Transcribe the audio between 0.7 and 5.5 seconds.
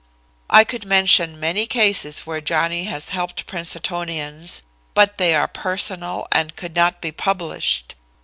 mention many cases where Johnny has helped Princetonians, but they are